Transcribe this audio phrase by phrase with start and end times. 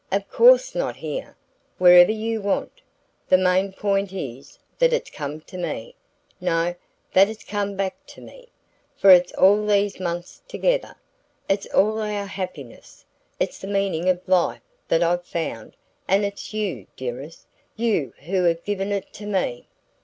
[0.11, 1.37] "Of course not here.
[1.77, 2.81] Wherever you want.
[3.29, 5.93] The main point is that it's come to me
[6.39, 6.73] no,
[7.13, 8.47] that it's come BACK to me!
[8.97, 10.95] For it's all these months together,
[11.47, 13.05] it's all our happiness
[13.39, 15.75] it's the meaning of life that I've found,
[16.07, 17.45] and it's you, dearest,
[17.75, 19.67] you who've given it to me!"